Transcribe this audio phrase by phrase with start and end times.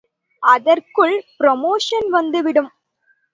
[0.43, 2.71] அதற்குள் புரமோஷன் வந்துவிடும்.